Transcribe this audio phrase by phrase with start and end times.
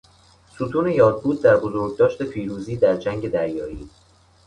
[0.53, 3.89] ستون یادبود در بزرگداشت پیروزی در جنگ دریایی